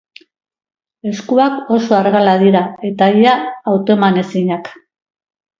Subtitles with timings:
[1.11, 3.37] Eskuak oso argalak dira eta ia
[3.73, 4.77] hautemanezinak.